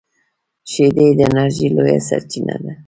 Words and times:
شیدې 0.71 1.07
د 1.17 1.19
انرژۍ 1.27 1.67
لویه 1.75 1.99
سرچینه 2.07 2.55
ده 2.63 2.71